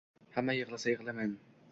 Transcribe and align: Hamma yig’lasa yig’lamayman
Hamma 0.37 0.55
yig’lasa 0.59 0.89
yig’lamayman 0.93 1.37